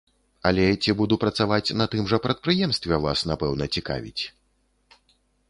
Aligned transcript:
Але 0.51 0.63
ці 0.85 0.95
буду 1.01 1.17
працаваць 1.23 1.75
на 1.81 1.85
тым 1.91 2.07
жа 2.13 2.17
прадпрыемстве, 2.25 2.95
вас 3.05 3.19
напэўна 3.33 3.65
цікавіць? 3.79 4.23